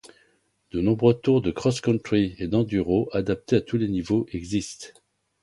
De 0.71 0.81
nombreux 0.81 1.13
tours 1.13 1.43
de 1.43 1.51
cross-country 1.51 2.33
et 2.39 2.47
d'enduro, 2.47 3.07
adaptés 3.13 3.57
à 3.57 3.61
tous 3.61 3.77
les 3.77 3.87
niveaux, 3.87 4.25
existent. 4.33 4.87